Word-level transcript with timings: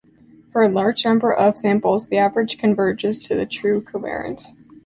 For 0.51 0.63
a 0.63 0.67
large 0.67 1.05
number 1.05 1.31
of 1.31 1.59
samples, 1.59 2.07
the 2.07 2.17
average 2.17 2.57
converges 2.57 3.21
to 3.27 3.35
the 3.35 3.45
true 3.45 3.81
covariance. 3.83 4.45